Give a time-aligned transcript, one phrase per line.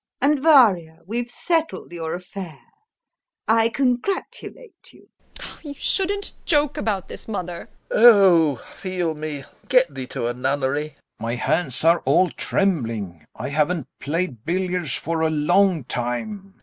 [0.19, 2.59] And Varya, we've settled your affair;
[3.47, 5.09] I congratulate you.
[5.39, 5.59] VARYA.
[5.63, 7.69] You shouldn't joke about this, mother.
[7.91, 8.05] LOPAKHIN.
[8.17, 10.95] Oh, feel me, get thee to a nunnery.
[10.95, 11.21] GAEV.
[11.21, 16.55] My hands are all trembling; I haven't played billiards for a long time.